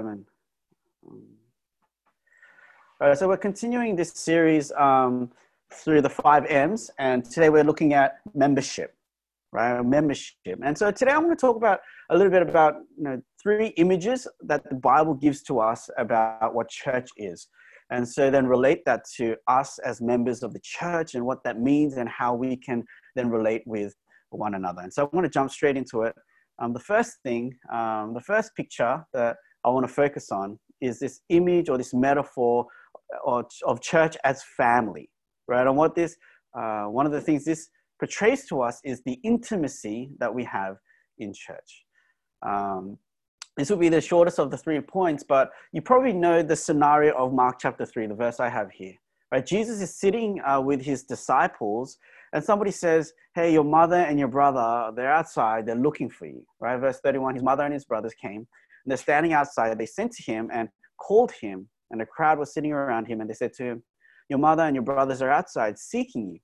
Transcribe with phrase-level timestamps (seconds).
[0.00, 0.24] sermon.
[1.06, 1.22] Um,
[3.00, 5.30] all right, so we're continuing this series um,
[5.72, 8.94] through the five M's, and today we're looking at membership,
[9.52, 9.82] right?
[9.82, 10.58] Membership.
[10.62, 13.68] And so today I'm going to talk about a little bit about you know, three
[13.76, 17.48] images that the Bible gives to us about what church is.
[17.90, 21.60] And so then relate that to us as members of the church and what that
[21.60, 22.84] means and how we can
[23.16, 23.94] then relate with
[24.30, 24.82] one another.
[24.82, 26.14] And so I want to jump straight into it.
[26.60, 30.98] Um, the first thing, um, the first picture that I want to focus on is
[30.98, 32.66] this image or this metaphor
[33.26, 35.10] of, of church as family,
[35.46, 35.66] right?
[35.66, 36.16] And what this,
[36.58, 40.76] uh, one of the things this portrays to us is the intimacy that we have
[41.18, 41.84] in church.
[42.42, 42.96] Um,
[43.56, 47.14] this will be the shortest of the three points, but you probably know the scenario
[47.14, 48.94] of Mark chapter 3, the verse I have here.
[49.30, 49.44] Right?
[49.44, 51.98] Jesus is sitting uh, with his disciples,
[52.32, 56.44] and somebody says, Hey, your mother and your brother, they're outside, they're looking for you.
[56.58, 56.78] Right?
[56.78, 58.46] Verse 31 His mother and his brothers came,
[58.84, 59.76] and they're standing outside.
[59.78, 63.28] They sent to him and called him, and the crowd was sitting around him, and
[63.28, 63.82] they said to him,
[64.28, 66.38] Your mother and your brothers are outside seeking you.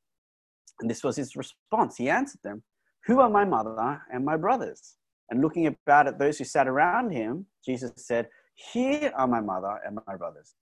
[0.80, 1.96] And this was his response.
[1.96, 2.62] He answered them,
[3.06, 4.96] Who are my mother and my brothers?
[5.30, 9.80] And looking about at those who sat around him, Jesus said, Here are my mother
[9.84, 10.54] and my brothers.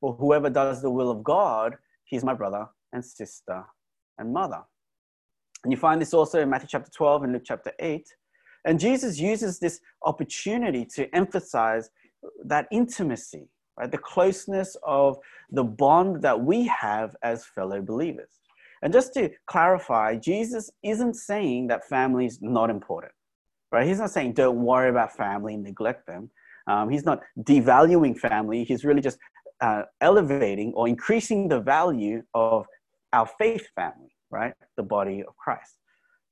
[0.00, 3.64] For whoever does the will of God, he's my brother and sister
[4.18, 4.62] and mother.
[5.64, 8.06] And you find this also in Matthew chapter 12 and Luke chapter 8.
[8.64, 11.90] And Jesus uses this opportunity to emphasize
[12.44, 13.48] that intimacy,
[13.78, 13.90] right?
[13.90, 15.18] The closeness of
[15.50, 18.40] the bond that we have as fellow believers.
[18.82, 23.12] And just to clarify, Jesus isn't saying that family is not important
[23.74, 23.88] right?
[23.88, 26.30] He's not saying don't worry about family, neglect them.
[26.68, 28.62] Um, he's not devaluing family.
[28.62, 29.18] He's really just
[29.60, 32.66] uh, elevating or increasing the value of
[33.12, 34.54] our faith family, right?
[34.76, 35.74] The body of Christ.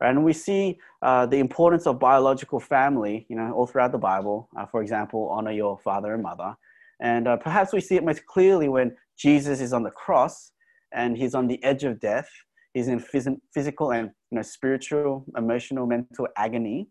[0.03, 4.49] And we see uh, the importance of biological family, you know, all throughout the Bible.
[4.59, 6.55] Uh, for example, honor your father and mother.
[7.01, 10.53] And uh, perhaps we see it most clearly when Jesus is on the cross
[10.93, 12.29] and he's on the edge of death.
[12.75, 16.89] He's in phys- physical and you know, spiritual, emotional, mental agony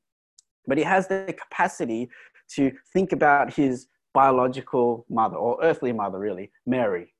[0.67, 2.09] but he has the capacity
[2.55, 7.13] to think about his biological mother or earthly mother, really, Mary,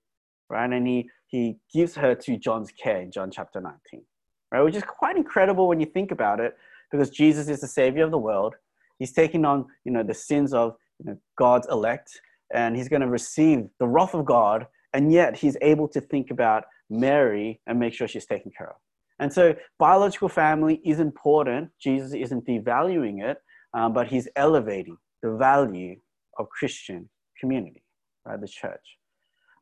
[0.49, 0.71] right?
[0.71, 4.03] And he, he gives her to John's care in John chapter 19,
[4.51, 4.61] right?
[4.61, 6.55] Which is quite incredible when you think about it
[6.91, 8.55] because Jesus is the savior of the world.
[8.99, 12.21] He's taking on, you know, the sins of you know, God's elect
[12.53, 14.67] and he's going to receive the wrath of God.
[14.93, 18.75] And yet he's able to think about Mary and make sure she's taken care of.
[19.19, 21.69] And so biological family is important.
[21.79, 23.37] Jesus isn't devaluing it,
[23.73, 25.95] um, but he's elevating the value
[26.37, 27.07] of Christian
[27.39, 27.83] community,
[28.25, 28.41] right?
[28.41, 28.97] The church.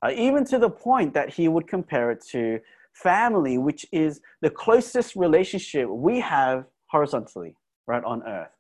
[0.02, 2.60] Uh, even to the point that he would compare it to
[3.04, 7.56] family, which is the closest relationship we have horizontally,
[7.88, 8.52] right, on earth.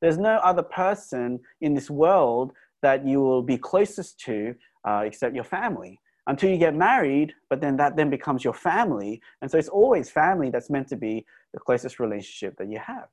[0.00, 4.54] There's no other person in this world that you will be closest to
[4.86, 5.98] uh, except your family
[6.28, 9.20] until you get married, but then that then becomes your family.
[9.40, 13.08] And so it's always family that's meant to be the closest relationship that you have.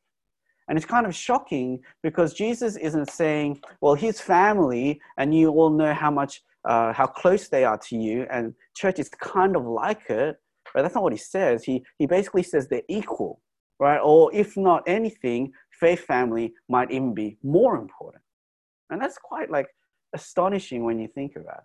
[0.68, 5.70] And it's kind of shocking because Jesus isn't saying, well, his family, and you all
[5.70, 9.66] know how much, uh, how close they are to you, and church is kind of
[9.66, 10.38] like it.
[10.76, 11.64] But that's not what he says.
[11.64, 13.40] He, he basically says they're equal,
[13.80, 13.98] right?
[13.98, 18.22] Or if not anything, faith family might even be more important.
[18.90, 19.68] And that's quite like
[20.14, 21.60] astonishing when you think about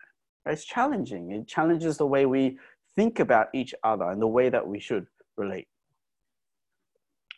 [0.46, 0.52] it.
[0.52, 1.32] It's challenging.
[1.32, 2.56] It challenges the way we
[2.94, 5.06] think about each other and the way that we should
[5.36, 5.66] relate.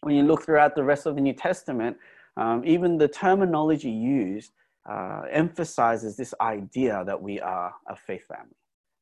[0.02, 1.96] When you look throughout the rest of the New Testament,
[2.36, 4.52] um, even the terminology used
[4.88, 8.56] uh, emphasizes this idea that we are a faith family.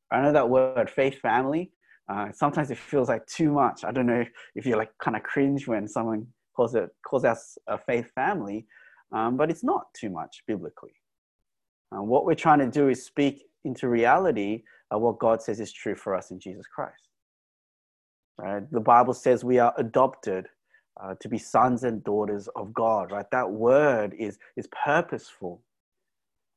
[0.09, 1.71] I know that word faith family.
[2.11, 3.85] Uh, sometimes it feels like too much.
[3.85, 7.57] I don't know if you're like kind of cringe when someone calls it calls us
[7.67, 8.65] a faith family,
[9.13, 10.95] um, but it's not too much biblically.
[11.95, 14.63] Uh, what we're trying to do is speak into reality
[14.93, 17.07] uh, what God says is true for us in Jesus Christ.
[18.37, 18.69] Right?
[18.71, 20.47] The Bible says we are adopted
[21.01, 23.11] uh, to be sons and daughters of God.
[23.13, 23.29] Right?
[23.31, 25.61] That word is is purposeful.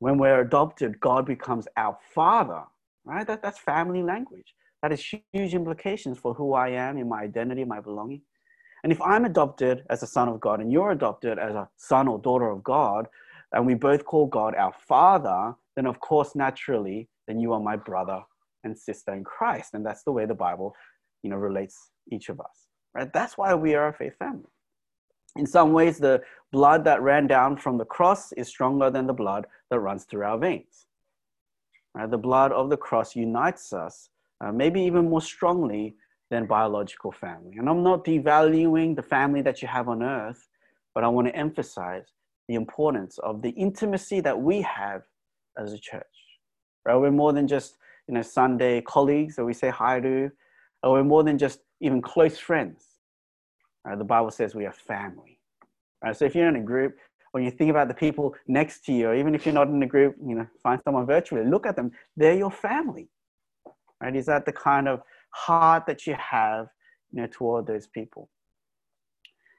[0.00, 2.64] When we're adopted, God becomes our Father.
[3.04, 3.24] Right?
[3.24, 4.52] That, that's family language.
[4.84, 8.20] That has huge implications for who I am in my identity, my belonging.
[8.82, 12.06] And if I'm adopted as a son of God and you're adopted as a son
[12.06, 13.08] or daughter of God,
[13.52, 17.76] and we both call God our Father, then of course, naturally, then you are my
[17.76, 18.20] brother
[18.62, 19.72] and sister in Christ.
[19.72, 20.76] And that's the way the Bible,
[21.22, 22.66] you know, relates each of us.
[22.94, 23.10] Right?
[23.10, 24.50] That's why we are a faith family.
[25.36, 26.20] In some ways, the
[26.52, 30.24] blood that ran down from the cross is stronger than the blood that runs through
[30.24, 30.84] our veins.
[31.94, 32.10] Right?
[32.10, 34.10] The blood of the cross unites us,
[34.44, 35.96] uh, maybe even more strongly
[36.30, 37.56] than biological family.
[37.58, 40.48] And I'm not devaluing the family that you have on earth,
[40.94, 42.06] but I want to emphasize
[42.48, 45.02] the importance of the intimacy that we have
[45.58, 46.02] as a church.
[46.84, 46.96] Right?
[46.96, 50.30] We're more than just you know Sunday colleagues that we say hi to,
[50.82, 52.84] or we're more than just even close friends.
[53.84, 53.98] Right?
[53.98, 55.38] The Bible says we are family.
[56.02, 56.14] Right?
[56.14, 56.96] So if you're in a group,
[57.32, 59.82] when you think about the people next to you, or even if you're not in
[59.82, 61.92] a group, you know, find someone virtually, look at them.
[62.16, 63.08] They're your family.
[64.04, 64.14] Right?
[64.14, 66.68] Is that the kind of heart that you have,
[67.10, 68.28] you know, toward those people?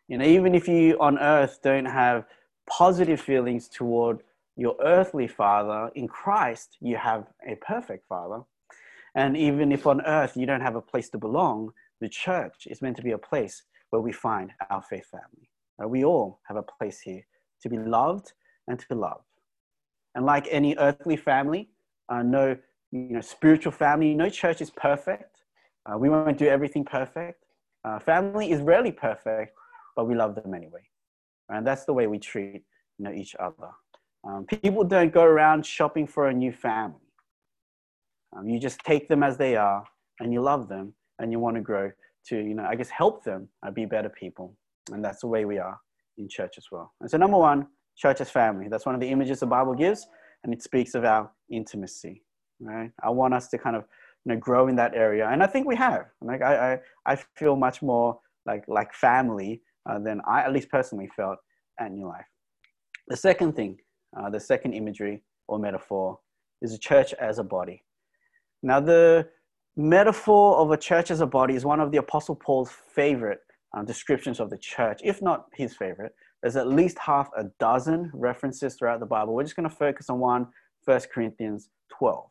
[0.07, 2.25] You know, even if you on earth don't have
[2.69, 4.21] positive feelings toward
[4.55, 8.43] your earthly father, in Christ, you have a perfect father.
[9.15, 12.83] And even if on earth you don't have a place to belong, the church is
[12.83, 15.49] meant to be a place where we find our faith family.
[15.81, 17.25] Uh, we all have a place here
[17.61, 18.33] to be loved
[18.67, 19.21] and to love.
[20.13, 21.69] And like any earthly family,
[22.09, 22.57] uh, no
[22.91, 25.41] you know, spiritual family, no church is perfect.
[25.85, 27.43] Uh, we won't do everything perfect.
[27.83, 29.55] Uh, family is rarely perfect,
[29.95, 30.81] but we love them anyway.
[31.49, 32.63] And that's the way we treat
[32.97, 33.69] you know, each other.
[34.27, 36.99] Um, people don't go around shopping for a new family.
[38.35, 39.85] Um, you just take them as they are
[40.19, 41.91] and you love them and you want to grow
[42.27, 44.57] to, you know, I guess help them uh, be better people.
[44.91, 45.79] And that's the way we are
[46.17, 46.93] in church as well.
[47.01, 48.67] And so, number one, church as family.
[48.67, 50.07] That's one of the images the Bible gives,
[50.43, 52.23] and it speaks of our intimacy.
[52.59, 52.91] Right?
[53.03, 53.83] I want us to kind of
[54.25, 56.05] you know grow in that area, and I think we have.
[56.21, 56.73] Like I,
[57.05, 61.37] I, I feel much more like like family uh, than I at least personally felt
[61.79, 62.25] at New Life.
[63.07, 63.77] The second thing,
[64.17, 66.19] uh, the second imagery or metaphor,
[66.61, 67.83] is a church as a body.
[68.63, 69.27] Now, the
[69.75, 73.41] metaphor of a church as a body is one of the Apostle Paul's favorite
[73.75, 76.15] um, descriptions of the church, if not his favorite.
[76.41, 79.33] There's at least half a dozen references throughout the Bible.
[79.33, 80.47] We're just going to focus on one,
[80.85, 82.29] 1 Corinthians 12.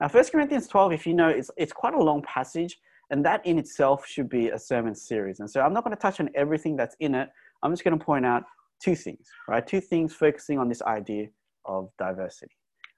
[0.00, 2.78] Now, 1 Corinthians 12, if you know, it's, it's quite a long passage,
[3.10, 5.40] and that in itself should be a sermon series.
[5.40, 7.28] And so I'm not going to touch on everything that's in it.
[7.62, 8.44] I'm just going to point out
[8.82, 9.66] two things, right?
[9.66, 11.26] Two things focusing on this idea
[11.66, 12.52] of diversity.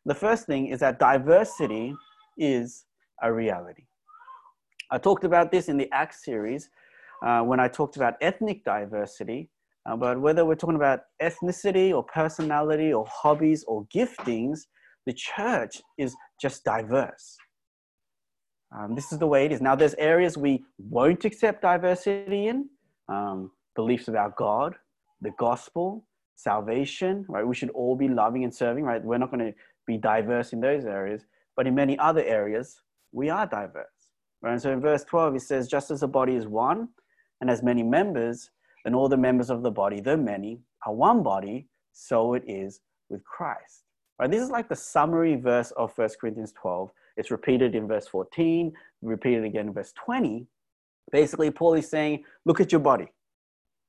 [0.05, 1.95] The first thing is that diversity
[2.39, 2.85] is
[3.23, 3.85] a reality.
[4.91, 6.69] I talked about this in the Acts series
[7.25, 9.49] uh, when I talked about ethnic diversity,
[9.87, 14.61] uh, but whether we're talking about ethnicity or personality or hobbies or giftings,
[15.07, 17.37] the church is just diverse.
[18.77, 19.61] Um, this is the way it is.
[19.61, 22.69] Now, there's areas we won't accept diversity in
[23.09, 24.75] um, beliefs about God,
[25.21, 26.07] the gospel,
[26.37, 27.47] salvation, right?
[27.47, 29.03] We should all be loving and serving, right?
[29.03, 29.55] We're not going to
[29.87, 31.27] be diverse in those areas,
[31.57, 32.81] but in many other areas,
[33.13, 34.09] we are diverse,
[34.41, 34.53] right?
[34.53, 36.89] And so in verse 12, it says, just as the body is one
[37.41, 38.51] and has many members,
[38.85, 42.81] and all the members of the body, though many, are one body, so it is
[43.09, 43.85] with Christ.
[44.23, 44.31] Right?
[44.31, 46.93] This is like the summary verse of 1 Corinthians 12.
[47.17, 48.73] It's repeated in verse 14,
[49.03, 50.47] repeated again in verse 20.
[51.11, 53.09] Basically, Paul is saying, look at your body.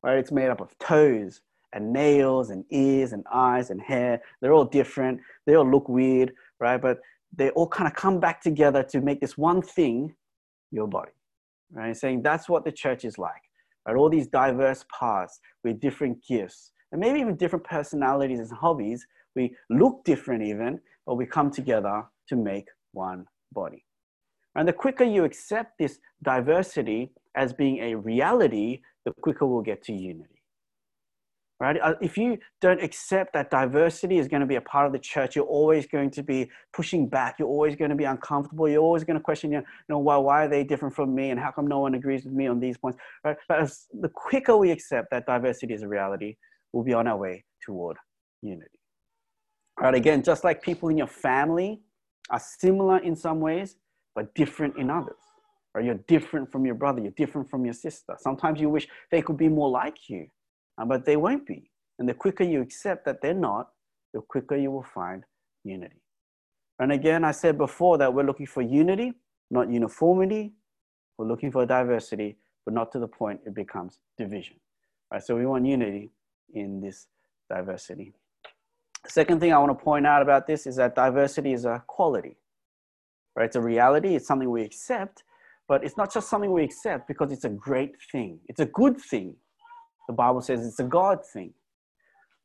[0.02, 0.18] Right?
[0.18, 1.42] It's made up of toes
[1.74, 4.24] and nails and ears and eyes and hair.
[4.42, 5.20] They're all different.
[5.46, 6.82] They all look weird, right?
[6.82, 6.98] But
[7.32, 10.16] they all kind of come back together to make this one thing,
[10.72, 11.12] your body.
[11.72, 11.96] Right?
[11.96, 13.44] Saying that's what the church is like.
[13.88, 13.96] Right?
[13.96, 19.06] All these diverse parts with different gifts and maybe even different personalities and hobbies.
[19.36, 23.86] We look different even, but we come together to make one body.
[24.56, 29.84] And the quicker you accept this diversity as being a reality, the quicker we'll get
[29.84, 30.44] to unity
[31.64, 31.80] right?
[31.82, 35.00] Uh, if you don't accept that diversity is going to be a part of the
[35.00, 37.36] church, you're always going to be pushing back.
[37.40, 38.68] You're always going to be uncomfortable.
[38.68, 41.30] You're always going to question, you know, why, why are they different from me?
[41.30, 43.38] And how come no one agrees with me on these points, right?
[43.48, 46.36] But as the quicker we accept that diversity is a reality,
[46.74, 47.96] we'll be on our way toward
[48.42, 48.80] unity.
[49.80, 51.82] Right, again, just like people in your family
[52.30, 53.76] are similar in some ways,
[54.16, 55.16] but different in others.
[55.74, 55.86] Right?
[55.86, 58.16] You're different from your brother, you're different from your sister.
[58.20, 60.28] Sometimes you wish they could be more like you
[60.78, 61.70] uh, but they won't be.
[62.00, 63.70] And the quicker you accept that they're not,
[64.14, 65.24] the quicker you will find
[65.64, 66.02] unity.
[66.80, 69.14] And again, I said before that we're looking for unity,
[69.52, 70.54] not uniformity.
[71.18, 74.58] We're looking for diversity, but not to the point it becomes division.
[75.12, 75.22] Right?
[75.24, 76.12] So we want unity
[76.54, 77.08] in this
[77.50, 78.14] diversity.
[79.08, 82.38] Second thing I want to point out about this is that diversity is a quality.
[83.36, 83.46] Right?
[83.46, 85.24] It's a reality, it's something we accept,
[85.68, 88.40] but it's not just something we accept because it's a great thing.
[88.48, 89.36] It's a good thing.
[90.08, 91.54] The Bible says it's a God thing.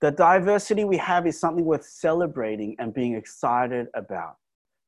[0.00, 4.36] The diversity we have is something worth celebrating and being excited about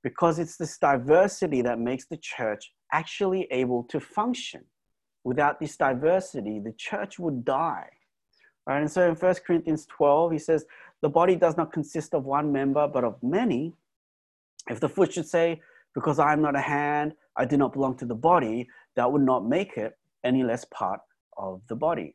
[0.03, 4.65] because it's this diversity that makes the church actually able to function.
[5.25, 7.89] Without this diversity, the church would die.
[8.67, 8.81] Right?
[8.81, 10.65] And so in 1 Corinthians 12, he says,
[11.02, 13.75] The body does not consist of one member, but of many.
[14.69, 15.61] If the foot should say,
[15.95, 19.23] Because I am not a hand, I do not belong to the body, that would
[19.23, 21.00] not make it any less part
[21.37, 22.14] of the body.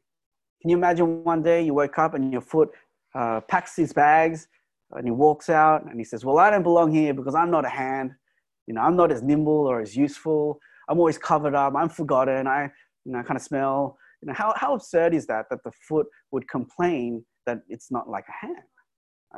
[0.61, 2.69] Can you imagine one day you wake up and your foot
[3.13, 4.47] uh, packs these bags
[4.91, 7.65] And he walks out and he says, Well, I don't belong here because I'm not
[7.65, 8.11] a hand.
[8.67, 10.59] You know, I'm not as nimble or as useful.
[10.89, 11.73] I'm always covered up.
[11.75, 12.47] I'm forgotten.
[12.47, 12.69] I,
[13.05, 13.97] you know, I kind of smell.
[14.21, 18.09] You know, how, how absurd is that that the foot would complain that it's not
[18.09, 18.65] like a hand?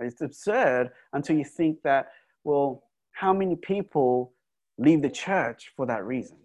[0.01, 2.07] It's absurd until you think that,
[2.43, 4.33] well, how many people
[4.77, 6.37] leave the church for that reason?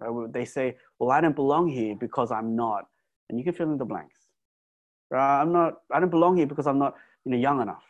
[0.00, 0.32] Right?
[0.32, 2.86] They say, well, I don't belong here because I'm not.
[3.28, 4.18] And you can fill in the blanks.
[5.10, 5.40] Right?
[5.40, 6.94] I'm not, I don't belong here because I'm not
[7.24, 7.84] you know, young enough.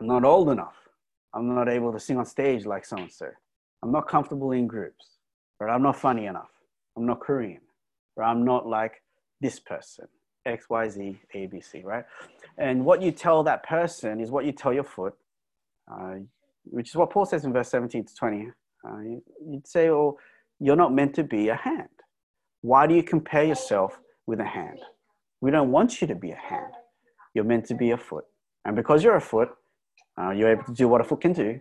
[0.00, 0.76] I'm not old enough.
[1.34, 3.28] I'm not able to sing on stage like so and so.
[3.82, 5.18] I'm not comfortable in groups.
[5.58, 5.72] Right?
[5.72, 6.50] I'm not funny enough.
[6.96, 7.60] I'm not Korean.
[8.16, 8.30] Right?
[8.30, 9.02] I'm not like
[9.40, 10.08] this person.
[10.46, 12.04] X, Y, Z, A, B, C, right?
[12.58, 15.14] And what you tell that person is what you tell your foot,
[15.90, 16.16] uh,
[16.64, 18.48] which is what Paul says in verse 17 to 20.
[18.86, 18.98] Uh,
[19.46, 20.18] you'd say, oh,
[20.58, 21.88] you're not meant to be a hand.
[22.62, 24.78] Why do you compare yourself with a hand?
[25.40, 26.72] We don't want you to be a hand.
[27.34, 28.24] You're meant to be a foot.
[28.64, 29.50] And because you're a foot,
[30.18, 31.60] uh, you're able to do what a foot can do.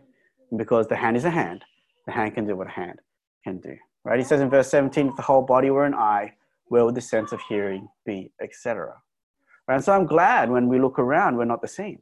[0.51, 1.63] And because the hand is a hand,
[2.05, 2.99] the hand can do what a hand
[3.43, 3.75] can do.
[4.03, 4.19] Right?
[4.19, 6.33] He says in verse 17, if the whole body were an eye,
[6.69, 8.93] where would the sense of hearing be, etc.
[9.67, 11.99] And so I'm glad when we look around, we're not the same.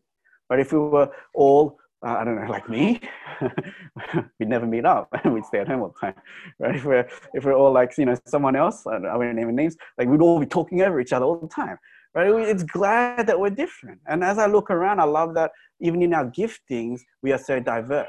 [0.48, 3.02] But if we were all, uh, I don't know, like me,
[4.40, 5.10] we'd never meet up.
[5.24, 6.16] And we'd stay at home all the time,
[6.60, 6.76] right?
[6.76, 9.76] If we're if we're all like you know someone else, I, I won't name names,
[9.98, 11.78] like we'd all be talking over each other all the time,
[12.14, 12.30] right?
[12.48, 14.00] It's glad that we're different.
[14.08, 17.60] And as I look around, I love that even in our giftings, we are so
[17.60, 18.08] diverse.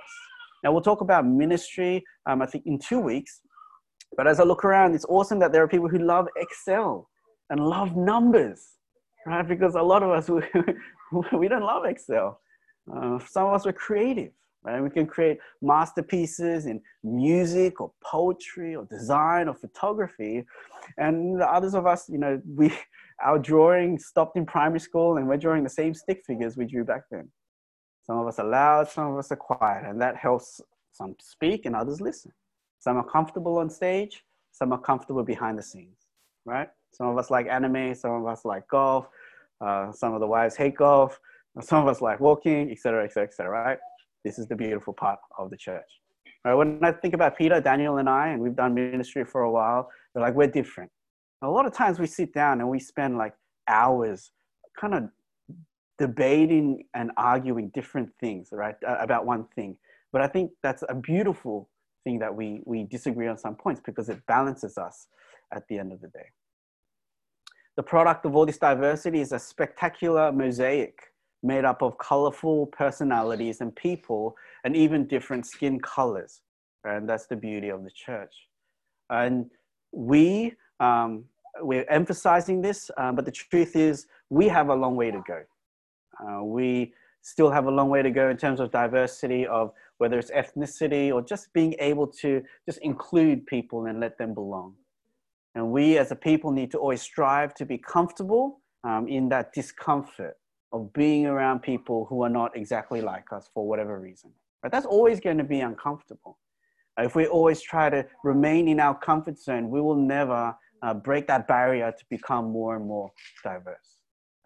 [0.63, 2.05] Now we'll talk about ministry.
[2.27, 3.41] Um, I think in two weeks.
[4.17, 7.09] But as I look around, it's awesome that there are people who love Excel
[7.51, 8.67] and love numbers,
[9.27, 9.47] right?
[9.47, 10.29] Because a lot of us,
[11.13, 12.41] we, we don't love Excel.
[12.93, 14.83] Uh, some of us are creative, right?
[14.83, 20.45] We can create masterpieces in music or poetry or design or photography.
[20.97, 22.73] And the others of us, you know, we,
[23.25, 26.85] our drawing stopped in primary school and we're drawing the same stick figures we drew
[26.85, 27.29] back then.
[28.03, 30.63] Some of us are loud, some of us are quiet, and that helps
[30.93, 32.33] some speak and others listen.
[32.81, 36.07] Some are comfortable on stage, some are comfortable behind the scenes,
[36.45, 36.69] right?
[36.93, 39.09] Some of us like anime, some of us like golf,
[39.61, 41.19] uh, some of the wives hate golf,
[41.61, 43.51] some of us like walking, etc., etc., etc.
[43.51, 43.79] right?
[44.25, 45.89] This is the beautiful part of the church.
[46.45, 46.55] Right?
[46.55, 49.91] When I think about Peter, Daniel, and I, and we've done ministry for a while,
[50.15, 50.91] we're like, we're different.
[51.43, 53.35] A lot of times we sit down and we spend like
[53.69, 54.33] hours
[54.81, 55.05] kind of
[55.99, 59.77] debating and arguing different things, right, about one thing.
[60.13, 61.69] But I think that's a beautiful
[62.05, 65.09] thing that we, we disagree on some points because it balances us
[65.53, 66.27] at the end of the day.
[67.77, 70.99] The product of all this diversity is a spectacular mosaic
[71.43, 76.41] made up of colorful personalities and people and even different skin colors.
[76.85, 78.35] And that's the beauty of the church.
[79.11, 79.51] And
[79.93, 81.25] we, um,
[81.61, 85.43] we're emphasizing this, um, but the truth is we have a long way to go.
[86.21, 86.93] Uh, we
[87.29, 91.13] still have a long way to go in terms of diversity of whether it's ethnicity
[91.13, 94.75] or just being able to just include people and let them belong.
[95.55, 99.53] And we as a people need to always strive to be comfortable um, in that
[99.53, 100.37] discomfort
[100.73, 104.31] of being around people who are not exactly like us for whatever reason.
[104.63, 106.39] But that's always going to be uncomfortable.
[106.99, 111.27] If we always try to remain in our comfort zone, we will never uh, break
[111.29, 113.13] that barrier to become more and more
[113.45, 113.98] diverse.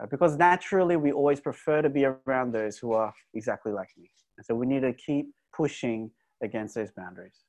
[0.03, 4.11] Uh, because naturally, we always prefer to be around those who are exactly like me.
[4.37, 6.11] And so we need to keep pushing
[6.43, 7.45] against those boundaries.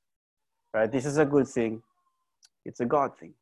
[0.74, 0.92] Right?
[0.92, 1.82] This is a good thing.
[2.66, 3.34] It's a God thing.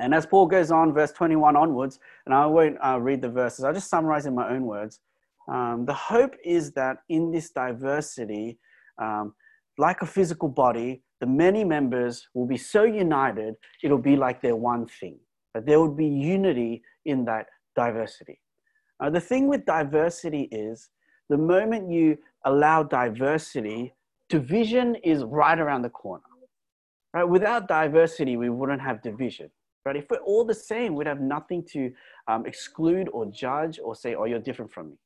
[0.00, 3.64] And as Paul goes on, verse 21 onwards, and I won't uh, read the verses,
[3.64, 5.00] I'll just summarize in my own words.
[5.48, 8.58] Um, the hope is that in this diversity,
[8.98, 9.34] um,
[9.76, 14.54] like a physical body, the many members will be so united, it'll be like they're
[14.54, 15.18] one thing.
[15.54, 17.46] That there would be unity in that
[17.84, 18.36] diversity.
[19.00, 20.76] Uh, the thing with diversity is
[21.32, 22.06] the moment you
[22.50, 23.80] allow diversity,
[24.36, 26.30] division is right around the corner.
[27.14, 27.28] Right?
[27.36, 29.48] Without diversity, we wouldn't have division.
[29.84, 29.96] Right?
[30.02, 31.80] If we're all the same, we'd have nothing to
[32.30, 34.96] um, exclude or judge or say, oh, you're different from me.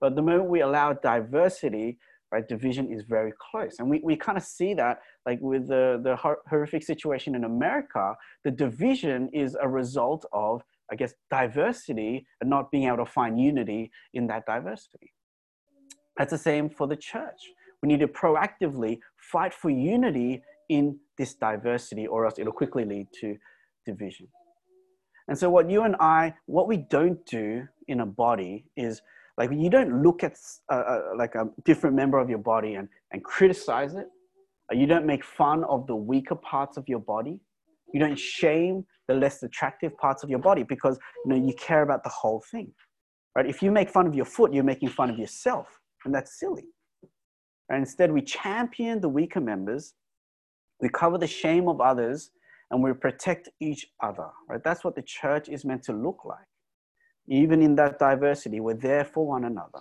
[0.00, 1.88] But the moment we allow diversity,
[2.32, 3.74] right, division is very close.
[3.78, 4.94] And we, we kind of see that
[5.26, 6.14] like with the, the
[6.50, 8.04] horrific situation in America,
[8.46, 13.40] the division is a result of, I guess, diversity and not being able to find
[13.40, 15.12] unity in that diversity.
[16.16, 17.40] That's the same for the church.
[17.82, 23.08] We need to proactively fight for unity in this diversity, or else it'll quickly lead
[23.20, 23.36] to
[23.84, 24.28] division.
[25.28, 29.02] And so, what you and I, what we don't do in a body is
[29.36, 30.36] like you don't look at
[30.70, 34.06] uh, uh, like a different member of your body and, and criticize it.
[34.72, 37.38] You don't make fun of the weaker parts of your body.
[37.92, 41.82] You don't shame the less attractive parts of your body because you know you care
[41.82, 42.72] about the whole thing.
[43.36, 43.46] right?
[43.46, 45.68] If you make fun of your foot, you're making fun of yourself,
[46.04, 46.64] and that's silly.
[47.68, 49.94] And instead, we champion the weaker members,
[50.80, 52.30] we cover the shame of others,
[52.70, 54.62] and we protect each other, right?
[54.64, 56.38] That's what the church is meant to look like.
[57.28, 59.80] Even in that diversity, we're there for one another.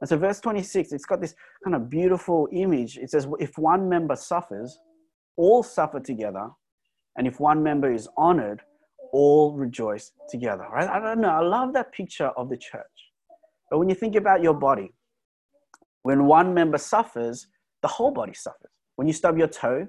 [0.00, 1.34] And so, verse 26, it's got this
[1.64, 2.98] kind of beautiful image.
[2.98, 4.78] It says, If one member suffers,
[5.36, 6.50] all suffer together.
[7.16, 8.60] And if one member is honored,
[9.12, 10.88] all rejoice together, right?
[10.88, 11.28] I don't know.
[11.28, 12.82] I love that picture of the church.
[13.70, 14.92] But when you think about your body,
[16.02, 17.46] when one member suffers,
[17.82, 18.70] the whole body suffers.
[18.96, 19.86] When you stub your toe,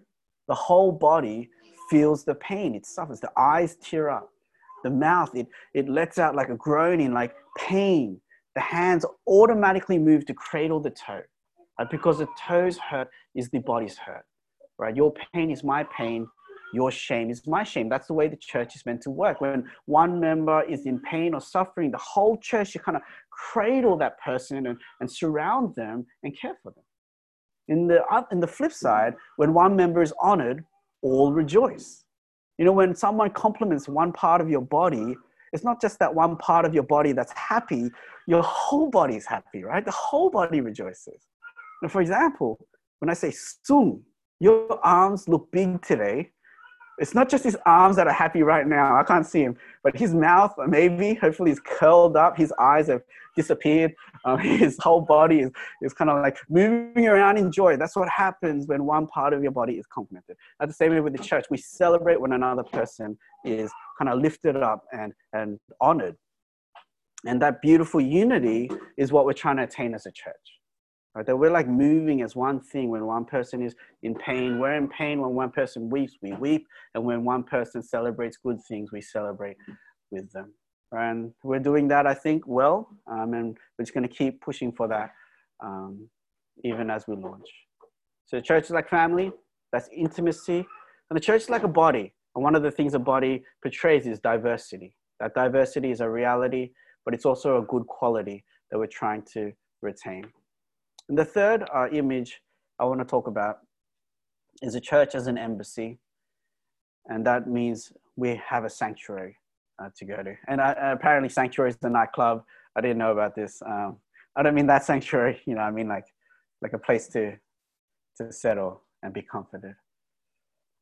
[0.47, 1.49] the whole body
[1.89, 2.75] feels the pain.
[2.75, 3.19] It suffers.
[3.19, 4.29] The eyes tear up.
[4.83, 8.21] The mouth, it, it lets out like a groaning, like pain.
[8.53, 11.21] The hands automatically move to cradle the toe.
[11.79, 11.89] Right?
[11.89, 14.25] Because the toes hurt is the body's hurt.
[14.77, 14.95] Right?
[14.95, 16.27] Your pain is my pain.
[16.73, 17.89] Your shame is my shame.
[17.89, 19.41] That's the way the church is meant to work.
[19.41, 23.97] When one member is in pain or suffering, the whole church, you kind of cradle
[23.97, 26.83] that person and, and surround them and care for them.
[27.67, 30.63] In the, in the flip side, when one member is honored,
[31.01, 32.03] all rejoice.
[32.57, 35.15] You know, when someone compliments one part of your body,
[35.53, 37.89] it's not just that one part of your body that's happy,
[38.27, 39.83] your whole body is happy, right?
[39.83, 41.27] The whole body rejoices.
[41.81, 42.59] And for example,
[42.99, 44.01] when I say Sung,
[44.39, 46.31] your arms look big today,
[46.97, 48.95] it's not just his arms that are happy right now.
[48.95, 52.37] I can't see him, but his mouth, maybe, hopefully, is curled up.
[52.37, 53.01] His eyes have
[53.35, 53.93] disappeared.
[54.23, 57.77] Um, his whole body is, is kind of like moving around in joy.
[57.77, 60.37] That's what happens when one part of your body is complimented.
[60.61, 64.19] At the same way with the church, we celebrate when another person is kind of
[64.19, 66.15] lifted up and, and honored.
[67.25, 70.33] And that beautiful unity is what we're trying to attain as a church.
[71.15, 71.25] Right?
[71.25, 72.89] That we're like moving as one thing.
[72.89, 75.21] When one person is in pain, we're in pain.
[75.21, 76.67] When one person weeps, we weep.
[76.93, 79.55] And when one person celebrates good things, we celebrate
[80.11, 80.53] with them.
[80.91, 82.89] And we're doing that, I think, well.
[83.07, 85.11] Um, and we're just going to keep pushing for that
[85.63, 86.09] um,
[86.63, 87.47] even as we launch.
[88.25, 89.31] So, the church is like family,
[89.71, 90.65] that's intimacy.
[91.09, 92.13] And the church is like a body.
[92.35, 94.95] And one of the things a body portrays is diversity.
[95.19, 96.71] That diversity is a reality,
[97.05, 100.25] but it's also a good quality that we're trying to retain.
[101.09, 102.41] And the third uh, image
[102.79, 103.59] I want to talk about
[104.61, 105.99] is a church as an embassy.
[107.07, 109.37] And that means we have a sanctuary
[109.81, 110.33] uh, to go to.
[110.47, 112.43] And uh, apparently, sanctuary is the nightclub.
[112.75, 113.61] I didn't know about this.
[113.65, 113.97] Um,
[114.35, 116.05] I don't mean that sanctuary, you know, I mean like,
[116.61, 117.37] like a place to,
[118.17, 119.75] to settle and be comforted.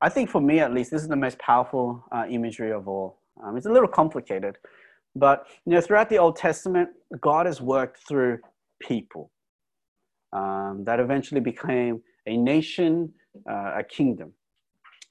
[0.01, 3.19] I think for me, at least, this is the most powerful uh, imagery of all.
[3.43, 4.57] Um, it's a little complicated,
[5.15, 8.39] but you know, throughout the Old Testament, God has worked through
[8.81, 9.31] people
[10.33, 13.13] um, that eventually became a nation,
[13.49, 14.33] uh, a kingdom.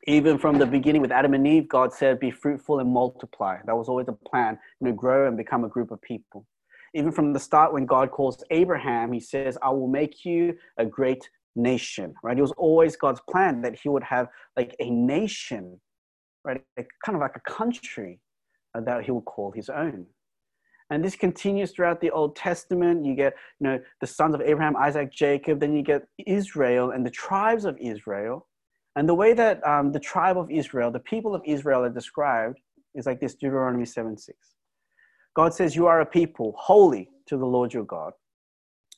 [0.06, 3.58] Even from the beginning with Adam and Eve, God said, Be fruitful and multiply.
[3.66, 6.44] That was always the plan, you know, grow and become a group of people.
[6.94, 10.84] Even from the start, when God calls Abraham, he says, I will make you a
[10.84, 12.36] great nation, right?
[12.36, 15.80] It was always God's plan that he would have like a nation,
[16.44, 16.60] right?
[17.04, 18.18] Kind of like a country
[18.74, 20.06] uh, that he would call his own.
[20.92, 23.06] And this continues throughout the Old Testament.
[23.06, 25.58] You get, you know, the sons of Abraham, Isaac, Jacob.
[25.58, 28.46] Then you get Israel and the tribes of Israel.
[28.94, 32.60] And the way that um, the tribe of Israel, the people of Israel are described
[32.94, 34.36] is like this Deuteronomy 7 6.
[35.34, 38.12] God says, You are a people holy to the Lord your God.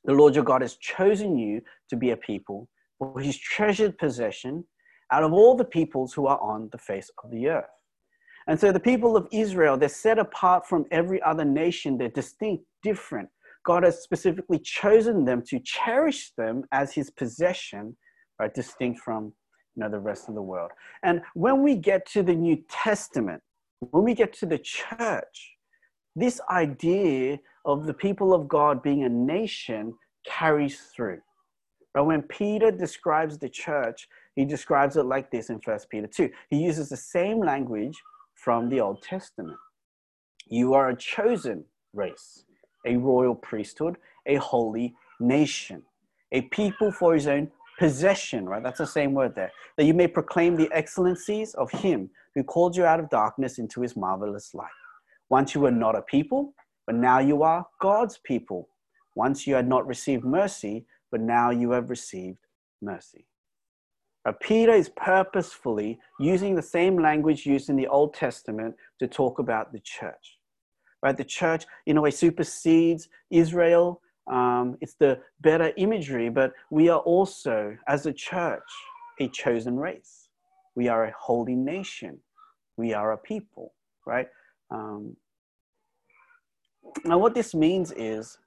[0.04, 4.64] The Lord your God has chosen you to be a people for his treasured possession
[5.12, 7.70] out of all the peoples who are on the face of the earth.
[8.46, 11.96] And so the people of Israel, they're set apart from every other nation.
[11.96, 13.28] They're distinct, different.
[13.64, 17.96] God has specifically chosen them to cherish them as his possession,
[18.38, 19.32] right, distinct from
[19.74, 20.70] you know, the rest of the world.
[21.02, 23.42] And when we get to the New Testament,
[23.90, 25.56] when we get to the church,
[26.14, 29.94] this idea of the people of God being a nation
[30.26, 31.20] carries through.
[31.94, 36.28] But when Peter describes the church, he describes it like this in First Peter 2.
[36.50, 37.96] He uses the same language
[38.44, 39.56] from the Old Testament.
[40.46, 42.44] You are a chosen race,
[42.84, 45.82] a royal priesthood, a holy nation,
[46.30, 48.62] a people for his own possession, right?
[48.62, 49.50] That's the same word there.
[49.78, 53.80] That you may proclaim the excellencies of him who called you out of darkness into
[53.80, 54.68] his marvelous light.
[55.30, 56.52] Once you were not a people,
[56.86, 58.68] but now you are God's people.
[59.14, 62.40] Once you had not received mercy, but now you have received
[62.82, 63.26] mercy.
[64.24, 69.38] But Peter is purposefully using the same language used in the Old Testament to talk
[69.38, 70.38] about the church.
[71.02, 71.16] Right?
[71.16, 74.00] The church, in a way, supersedes Israel.
[74.30, 78.62] Um, it's the better imagery, but we are also, as a church,
[79.20, 80.28] a chosen race.
[80.74, 82.18] We are a holy nation.
[82.78, 83.74] We are a people,
[84.06, 84.28] right?
[84.70, 85.16] Um,
[87.04, 88.38] now, what this means is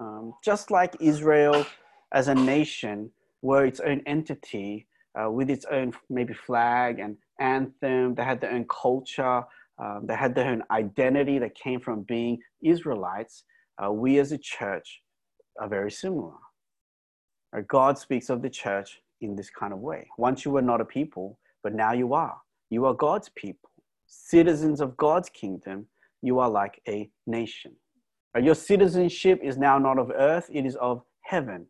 [0.00, 1.64] um, just like Israel
[2.12, 3.10] as a nation
[3.44, 4.86] were its own entity
[5.20, 9.42] uh, with its own maybe flag and anthem, they had their own culture,
[9.78, 13.44] um, they had their own identity that came from being Israelites.
[13.78, 15.02] Uh, we as a church
[15.60, 16.32] are very similar.
[17.54, 20.08] Uh, God speaks of the church in this kind of way.
[20.16, 22.38] Once you were not a people, but now you are.
[22.70, 23.70] You are God's people,
[24.06, 25.86] citizens of God's kingdom.
[26.22, 27.72] You are like a nation.
[28.34, 31.66] Uh, your citizenship is now not of earth, it is of heaven.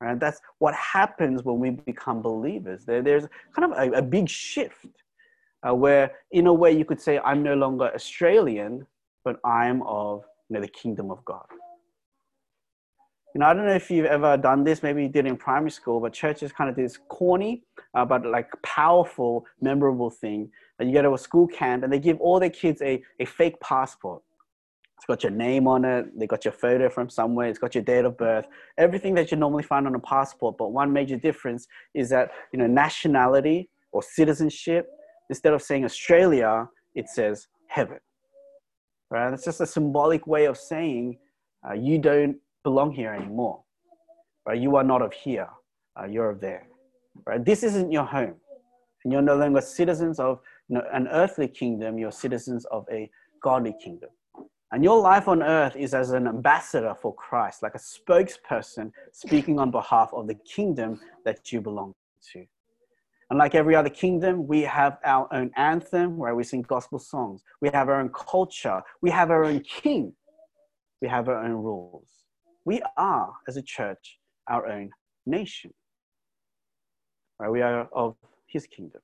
[0.00, 0.18] Right?
[0.20, 2.84] That's what happens when we become believers.
[2.84, 4.86] There, there's kind of a, a big shift
[5.66, 8.86] uh, where, in a way, you could say, I'm no longer Australian,
[9.24, 11.46] but I'm of you know, the kingdom of God.
[13.34, 14.82] You know, I don't know if you've ever done this.
[14.82, 18.50] Maybe you did in primary school, but churches kind of this corny, uh, but like
[18.62, 20.50] powerful, memorable thing.
[20.78, 23.26] And you go to a school camp and they give all their kids a, a
[23.26, 24.22] fake passport.
[24.96, 26.18] It's got your name on it.
[26.18, 27.48] They got your photo from somewhere.
[27.48, 28.46] It's got your date of birth.
[28.78, 30.56] Everything that you normally find on a passport.
[30.56, 34.88] But one major difference is that you know nationality or citizenship.
[35.28, 37.98] Instead of saying Australia, it says heaven.
[39.10, 39.32] Right?
[39.32, 41.18] It's just a symbolic way of saying
[41.68, 43.62] uh, you don't belong here anymore.
[44.46, 44.60] Right?
[44.60, 45.48] You are not of here.
[45.98, 46.68] Uh, you're of there.
[47.26, 47.44] Right?
[47.44, 48.34] This isn't your home,
[49.04, 51.98] and you're no longer citizens of you know, an earthly kingdom.
[51.98, 53.10] You're citizens of a
[53.42, 54.10] godly kingdom.
[54.72, 59.58] And your life on earth is as an ambassador for Christ, like a spokesperson speaking
[59.60, 61.94] on behalf of the kingdom that you belong
[62.32, 62.44] to.
[63.30, 67.42] And like every other kingdom, we have our own anthem where we sing gospel songs.
[67.60, 68.82] We have our own culture.
[69.02, 70.12] We have our own king.
[71.00, 72.08] We have our own rules.
[72.64, 74.90] We are, as a church, our own
[75.26, 75.72] nation.
[77.38, 77.50] Right?
[77.50, 79.00] We are of his kingdom.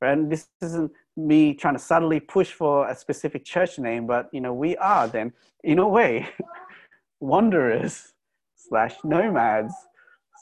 [0.00, 4.40] And this isn't me trying to subtly push for a specific church name, but you
[4.40, 5.32] know, we are then,
[5.64, 6.28] in a way,
[7.20, 8.12] wanderers
[8.56, 9.74] slash nomads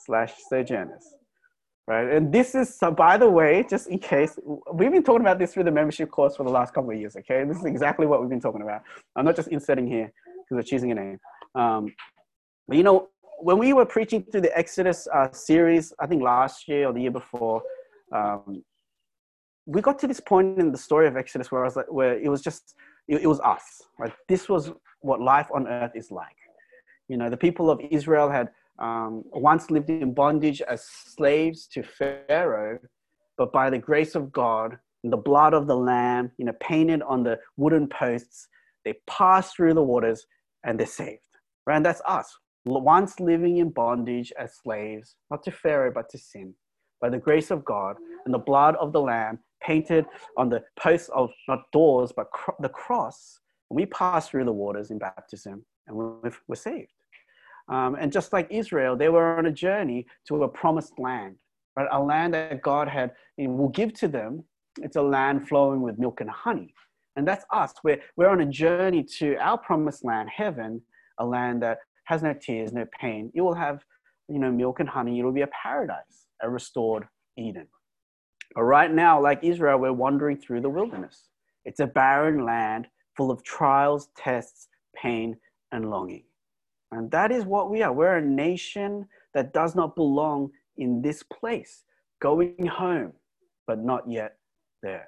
[0.05, 1.15] slash sojourners.
[1.87, 2.09] Right?
[2.09, 4.39] And this is, so by the way, just in case,
[4.73, 7.17] we've been talking about this through the membership course for the last couple of years,
[7.17, 7.43] okay?
[7.43, 8.83] This is exactly what we've been talking about.
[9.17, 11.19] I'm not just inserting here because we're choosing a name.
[11.57, 11.93] Um,
[12.69, 13.09] but you know,
[13.41, 17.01] when we were preaching through the Exodus uh, series, I think last year or the
[17.01, 17.63] year before,
[18.15, 18.63] um,
[19.71, 22.19] we got to this point in the story of Exodus where I was like, where
[22.19, 22.75] it was just,
[23.09, 24.13] it, it was us, right?
[24.29, 26.37] This was what life on earth is like.
[27.09, 31.83] You know, the people of Israel had um, once lived in bondage as slaves to
[31.83, 32.79] Pharaoh,
[33.39, 37.23] but by the grace of God the blood of the Lamb, you know, painted on
[37.23, 38.49] the wooden posts,
[38.85, 40.27] they passed through the waters
[40.65, 41.21] and they're saved.
[41.67, 41.77] Right?
[41.77, 42.37] And that's us.
[42.67, 46.55] Once living in bondage as slaves, not to Pharaoh, but to sin.
[47.01, 51.11] By the grace of God and the blood of the Lamb, painted on the posts
[51.15, 52.29] of not doors, but
[52.61, 53.41] the cross.
[53.71, 56.93] we pass through the waters in baptism and we're, we're saved.
[57.69, 61.37] Um, and just like Israel, they were on a journey to a promised land,
[61.77, 61.89] right?
[61.93, 64.45] A land that God had will give to them.
[64.83, 66.75] It's a land flowing with milk and honey.
[67.17, 67.75] And that's us.
[67.85, 70.83] We're, we're on a journey to our promised land, heaven,
[71.19, 73.31] a land that has no tears, no pain.
[73.35, 73.85] It will have,
[74.29, 75.21] you know, milk and honey.
[75.21, 77.67] It will be a paradise, a restored Eden.
[78.55, 81.29] But right now, like Israel, we're wandering through the wilderness.
[81.65, 85.37] It's a barren land full of trials, tests, pain,
[85.73, 86.25] and longing.
[86.91, 87.93] And that is what we are.
[87.93, 91.85] We're a nation that does not belong in this place,
[92.21, 93.13] going home,
[93.67, 94.37] but not yet
[94.83, 95.07] there.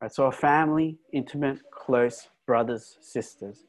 [0.00, 3.64] Right, so a family, intimate, close brothers, sisters.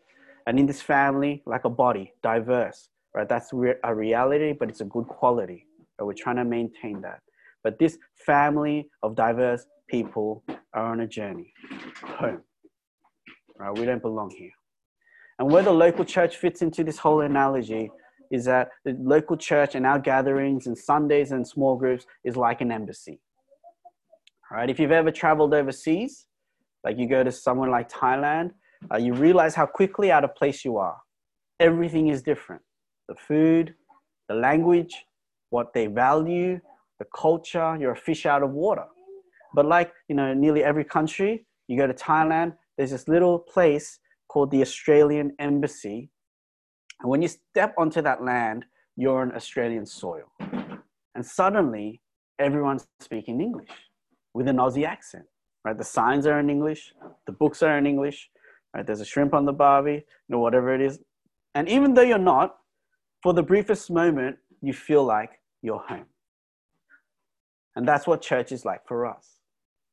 [0.47, 3.28] And in this family, like a body, diverse, right?
[3.28, 5.65] That's a reality, but it's a good quality.
[5.97, 7.19] And we're trying to maintain that.
[7.63, 10.43] But this family of diverse people
[10.74, 11.54] are on a journey
[12.04, 12.41] home.
[13.58, 13.78] Right?
[13.78, 14.52] We don't belong here.
[15.39, 17.91] And where the local church fits into this whole analogy
[18.32, 22.62] is that the local church and our gatherings and Sundays and small groups is like
[22.62, 23.19] an embassy.
[24.50, 26.26] All right, if you've ever traveled overseas,
[26.84, 28.52] like you go to somewhere like Thailand,
[28.91, 30.97] uh, you realize how quickly out of place you are.
[31.60, 32.62] Everything is different.
[33.08, 33.76] The food,
[34.28, 35.06] the language,
[35.50, 36.60] what they value,
[37.01, 38.85] the culture, you're a fish out of water.
[39.55, 43.97] But like, you know, nearly every country, you go to Thailand, there's this little place
[44.27, 46.11] called the Australian Embassy.
[46.99, 50.27] And when you step onto that land, you're on Australian soil.
[51.15, 52.01] And suddenly,
[52.37, 53.73] everyone's speaking English
[54.35, 55.25] with an Aussie accent,
[55.65, 55.77] right?
[55.77, 56.93] The signs are in English,
[57.25, 58.29] the books are in English,
[58.75, 58.85] right?
[58.85, 60.99] There's a shrimp on the barbie, you know, whatever it is.
[61.55, 62.57] And even though you're not,
[63.23, 65.31] for the briefest moment, you feel like
[65.63, 66.05] you're home.
[67.75, 69.39] And that's what church is like for us.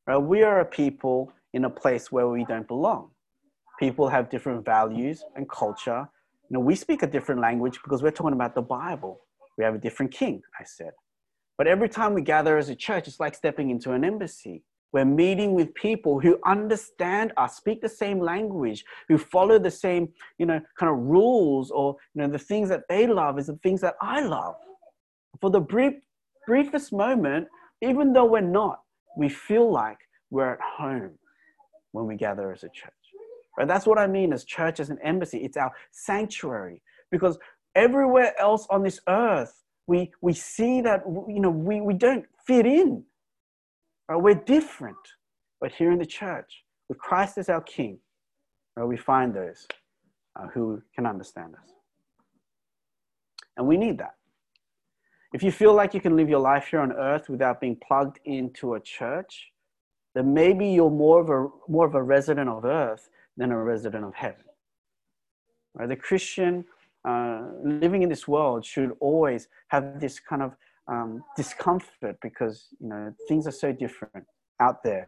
[0.07, 0.17] Right?
[0.17, 3.11] We are a people in a place where we don't belong.
[3.79, 6.07] People have different values and culture.
[6.49, 9.21] You know, we speak a different language because we're talking about the Bible.
[9.57, 10.91] We have a different king, I said.
[11.57, 14.63] But every time we gather as a church, it's like stepping into an embassy.
[14.91, 20.09] We're meeting with people who understand us, speak the same language, who follow the same,
[20.39, 23.59] you know, kind of rules or, you know, the things that they love is the
[23.61, 24.55] things that I love.
[25.39, 25.93] For the brief,
[26.47, 27.47] briefest moment,
[27.81, 28.81] even though we're not,
[29.17, 29.97] we feel like
[30.29, 31.11] we're at home
[31.91, 32.93] when we gather as a church.
[33.57, 33.67] Right?
[33.67, 35.39] That's what I mean as church as an embassy.
[35.39, 37.37] It's our sanctuary because
[37.75, 42.65] everywhere else on this earth, we, we see that, you know, we, we don't fit
[42.65, 43.03] in
[44.09, 44.21] Right?
[44.21, 44.97] We're different.
[45.61, 47.99] But here in the church, with Christ as our King,
[48.75, 49.67] right, we find those
[50.35, 51.69] uh, who can understand us.
[53.55, 54.15] And we need that.
[55.33, 58.19] If you feel like you can live your life here on earth without being plugged
[58.25, 59.51] into a church,
[60.15, 64.03] then maybe you're more of a, more of a resident of earth than a resident
[64.03, 64.43] of heaven.
[65.75, 65.87] Right?
[65.87, 66.65] The Christian
[67.07, 70.55] uh, living in this world should always have this kind of
[70.87, 74.25] um, discomfort because you know things are so different
[74.59, 75.07] out there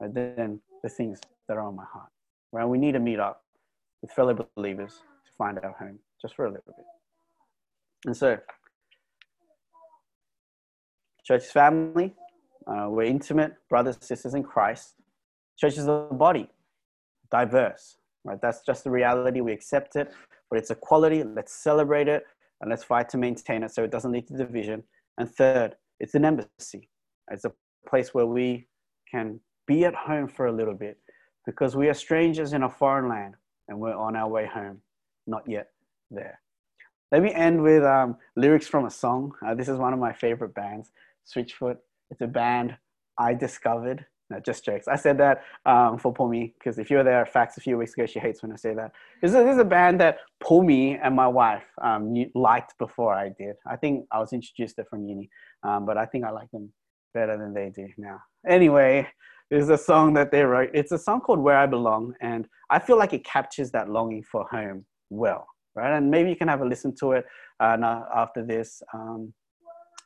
[0.00, 2.10] than the things that are on my heart.
[2.52, 2.64] Right?
[2.66, 3.44] We need to meet up
[4.02, 6.84] with fellow believers to find our home, just for a little bit.
[8.04, 8.38] And so,
[11.26, 12.14] church is family,
[12.66, 14.94] uh, we're intimate brothers, sisters in Christ.
[15.56, 16.50] Church is a body,
[17.30, 17.96] diverse.
[18.24, 18.38] Right?
[18.40, 19.40] That's just the reality.
[19.40, 20.12] We accept it,
[20.50, 21.22] but it's a quality.
[21.22, 22.24] Let's celebrate it
[22.60, 24.82] and let's fight to maintain it so it doesn't lead to division
[25.18, 26.88] and third, it's an embassy.
[27.30, 27.52] It's a
[27.88, 28.68] place where we
[29.10, 30.98] can be at home for a little bit
[31.46, 33.34] because we are strangers in a foreign land
[33.68, 34.80] and we're on our way home,
[35.26, 35.68] not yet
[36.10, 36.40] there.
[37.12, 39.32] Let me end with um, lyrics from a song.
[39.44, 40.90] Uh, this is one of my favorite bands,
[41.26, 41.76] Switchfoot.
[42.10, 42.76] It's a band
[43.18, 44.88] I discovered no, just jokes.
[44.88, 47.92] I said that um, for Pumi because if you were there Facts a few weeks
[47.92, 48.92] ago, she hates when I say that.
[49.22, 53.28] This is, this is a band that Pumi and my wife um, liked before I
[53.28, 53.54] did.
[53.66, 55.30] I think I was introduced to from uni,
[55.62, 56.72] um, but I think I like them
[57.14, 58.18] better than they do now.
[58.48, 59.06] Anyway,
[59.48, 60.70] there's a song that they wrote.
[60.74, 64.24] It's a song called Where I Belong, and I feel like it captures that longing
[64.24, 65.96] for home well, right?
[65.96, 67.24] And maybe you can have a listen to it
[67.60, 67.76] uh,
[68.14, 68.82] after this.
[68.92, 69.32] Um,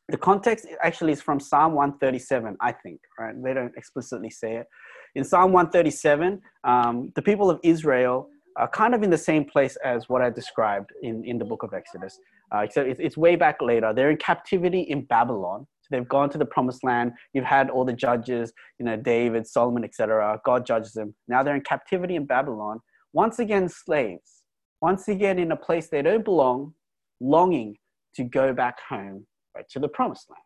[0.09, 3.35] the context actually is from Psalm 137, I think, right?
[3.43, 4.67] They don't explicitly say it.
[5.15, 9.77] In Psalm 137, um, the people of Israel are kind of in the same place
[9.85, 12.19] as what I described in, in the book of Exodus.
[12.53, 13.93] Uh, so it's, it's way back later.
[13.95, 15.67] They're in captivity in Babylon.
[15.83, 17.13] So they've gone to the promised land.
[17.33, 20.41] You've had all the judges, you know, David, Solomon, etc.
[20.45, 21.15] God judges them.
[21.29, 22.81] Now they're in captivity in Babylon.
[23.13, 24.40] Once again, slaves.
[24.81, 26.75] Once again, in a place they don't belong,
[27.21, 27.77] longing
[28.15, 30.43] to go back home right to the promised land.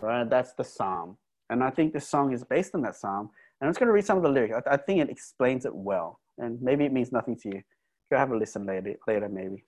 [0.00, 0.28] Right?
[0.28, 1.16] That's the psalm.
[1.50, 3.30] And I think this song is based on that psalm.
[3.60, 4.54] And I'm just going to read some of the lyrics.
[4.66, 6.20] I, I think it explains it well.
[6.38, 7.62] And maybe it means nothing to you.
[8.10, 9.64] Go have a listen later, later maybe.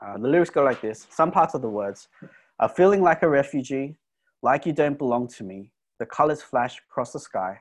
[0.00, 2.08] Uh, the lyrics go like this some parts of the words
[2.60, 3.96] are feeling like a refugee,
[4.42, 5.72] like you don't belong to me.
[5.98, 7.58] The colors flash across the sky,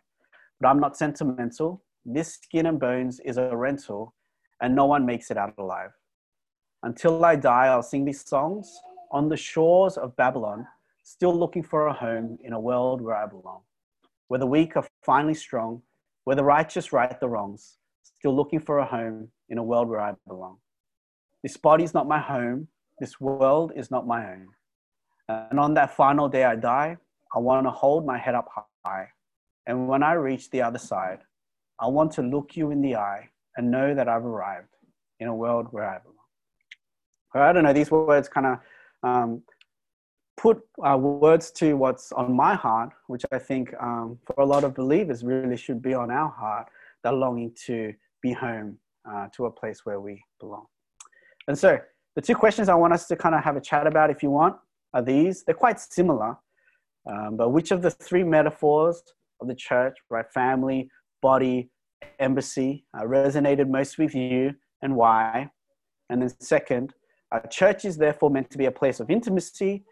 [0.59, 1.83] but I'm not sentimental.
[2.05, 4.13] This skin and bones is a rental,
[4.61, 5.91] and no one makes it out alive.
[6.83, 8.79] Until I die, I'll sing these songs
[9.11, 10.67] on the shores of Babylon,
[11.03, 13.61] still looking for a home in a world where I belong,
[14.27, 15.81] where the weak are finally strong,
[16.23, 20.01] where the righteous right the wrongs, still looking for a home in a world where
[20.01, 20.57] I belong.
[21.43, 22.67] This body is not my home,
[22.99, 24.47] this world is not my own.
[25.29, 26.97] And on that final day I die,
[27.33, 28.49] I want to hold my head up
[28.85, 29.09] high.
[29.65, 31.19] And when I reach the other side,
[31.79, 34.69] I want to look you in the eye and know that I've arrived
[35.19, 36.15] in a world where I belong.
[37.33, 38.59] I don't know, these words kind of
[39.03, 39.41] um,
[40.37, 44.63] put uh, words to what's on my heart, which I think um, for a lot
[44.63, 46.67] of believers really should be on our heart,
[47.03, 48.77] the longing to be home
[49.09, 50.65] uh, to a place where we belong.
[51.47, 51.79] And so
[52.15, 54.31] the two questions I want us to kind of have a chat about, if you
[54.31, 54.55] want,
[54.93, 55.43] are these.
[55.43, 56.35] They're quite similar,
[57.09, 59.01] um, but which of the three metaphors
[59.41, 60.89] of the church, right, family,
[61.21, 61.69] body,
[62.19, 65.49] embassy, uh, resonated most with you and why?
[66.09, 66.93] And then second,
[67.31, 69.83] a church is therefore meant to be a place of intimacy,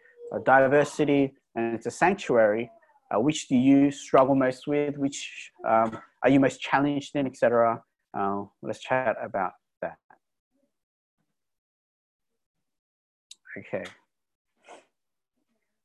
[0.43, 2.69] diversity, and it's a sanctuary.
[3.13, 4.97] Uh, which do you struggle most with?
[4.97, 7.83] Which um, are you most challenged in, etc.?
[8.17, 9.97] Uh, let's chat about that.
[13.57, 13.83] Okay.